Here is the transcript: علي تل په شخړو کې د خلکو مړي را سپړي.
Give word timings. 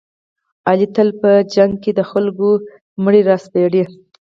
علي 0.69 0.87
تل 0.95 1.09
په 1.21 1.31
شخړو 1.53 1.79
کې 1.83 1.91
د 1.95 2.01
خلکو 2.11 2.49
مړي 3.03 3.21
را 3.29 3.35
سپړي. 3.45 3.83